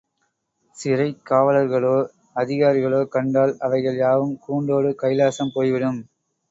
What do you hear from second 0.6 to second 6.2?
சிறைக்காவலர்களோ அதிகாரிகளோ கண்டால் அவைகள் யாவும் கூண்டோடு கைலாசம் போய்விடும்!